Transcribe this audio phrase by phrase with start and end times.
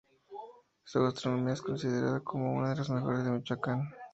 [0.83, 3.83] Su gastronomía es considerada como una de las mejores de Michoacán.